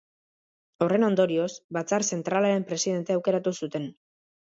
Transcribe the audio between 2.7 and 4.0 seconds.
presidente hautatu zuten.